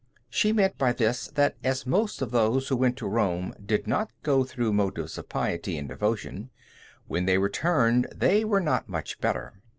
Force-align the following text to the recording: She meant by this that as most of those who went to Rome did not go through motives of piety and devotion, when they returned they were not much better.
She 0.31 0.51
meant 0.51 0.79
by 0.79 0.93
this 0.93 1.27
that 1.35 1.57
as 1.63 1.85
most 1.85 2.23
of 2.23 2.31
those 2.31 2.69
who 2.69 2.75
went 2.75 2.97
to 2.97 3.07
Rome 3.07 3.53
did 3.63 3.85
not 3.85 4.09
go 4.23 4.43
through 4.43 4.73
motives 4.73 5.15
of 5.19 5.29
piety 5.29 5.77
and 5.77 5.87
devotion, 5.87 6.49
when 7.05 7.25
they 7.27 7.37
returned 7.37 8.07
they 8.11 8.43
were 8.43 8.61
not 8.61 8.89
much 8.89 9.21
better. 9.21 9.61